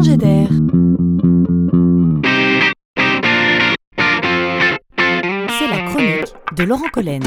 [0.00, 0.48] d'air.
[5.58, 7.22] C'est la chronique de Laurent Collen.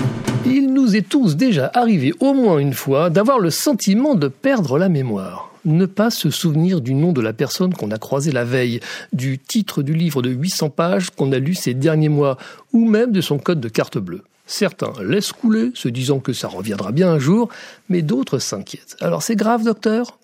[0.46, 4.80] Il nous est tous déjà arrivé au moins une fois d'avoir le sentiment de perdre
[4.80, 5.52] la mémoire.
[5.66, 8.80] Ne pas se souvenir du nom de la personne qu'on a croisée la veille,
[9.14, 12.38] du titre du livre de 800 pages qu'on a lu ces derniers mois,
[12.74, 14.24] ou même de son code de carte bleue.
[14.48, 17.50] Certains laissent couler, se disant que ça reviendra bien un jour,
[17.90, 18.96] mais d'autres s'inquiètent.
[19.02, 20.18] Alors c'est grave, docteur?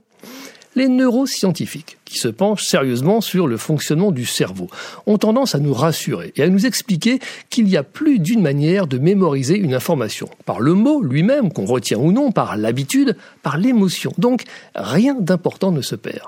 [0.76, 4.70] Les neuroscientifiques, qui se penchent sérieusement sur le fonctionnement du cerveau,
[5.06, 8.88] ont tendance à nous rassurer et à nous expliquer qu'il y a plus d'une manière
[8.88, 13.58] de mémoriser une information, par le mot lui-même, qu'on retient ou non, par l'habitude, par
[13.58, 14.14] l'émotion.
[14.18, 14.44] Donc
[14.76, 16.28] rien d'important ne se perd.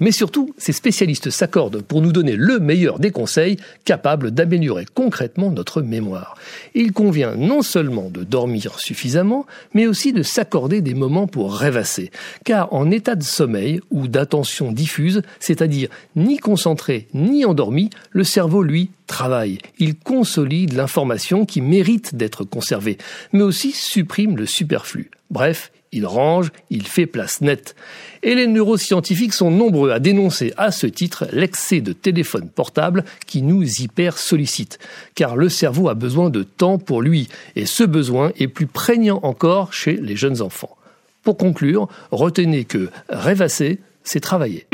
[0.00, 5.50] Mais surtout, ces spécialistes s'accordent pour nous donner le meilleur des conseils capables d'améliorer concrètement
[5.50, 6.36] notre mémoire.
[6.74, 12.10] Il convient non seulement de dormir suffisamment, mais aussi de s'accorder des moments pour rêvasser.
[12.44, 18.62] Car en état de sommeil ou d'attention diffuse, c'est-à-dire ni concentré ni endormi, le cerveau,
[18.62, 19.58] lui, travaille.
[19.78, 22.98] Il consolide l'information qui mérite d'être conservée,
[23.32, 25.10] mais aussi supprime le superflu.
[25.30, 27.76] Bref, il range, il fait place nette.
[28.22, 33.42] Et les neuroscientifiques sont nombreux à dénoncer à ce titre l'excès de téléphones portables qui
[33.42, 34.78] nous hyper sollicitent.
[35.14, 39.20] Car le cerveau a besoin de temps pour lui, et ce besoin est plus prégnant
[39.22, 40.76] encore chez les jeunes enfants.
[41.22, 44.66] Pour conclure, retenez que rêvasser, c'est travailler.